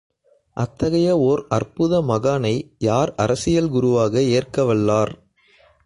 அத்தகைய 0.57 1.17
ஓர் 1.17 1.45
அற்புத 1.49 2.01
மகானை 2.01 2.53
யார் 2.79 3.13
அரசியல் 3.15 3.69
குருவாக 3.69 4.21
ஏற்கவல்லார்? 4.31 5.13